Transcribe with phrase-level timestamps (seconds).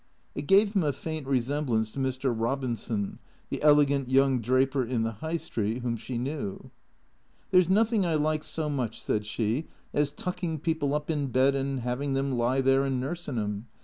[0.33, 2.35] It gave him a faint resemblance to Mr.
[2.35, 3.19] Eobin son,
[3.51, 6.71] the elegant young draper in the High Street, whom she knew."
[7.51, 11.53] There 's nothing I like so much," said she," as tucking people up in bed
[11.53, 13.67] and 'aving them lie there and nursing 'em.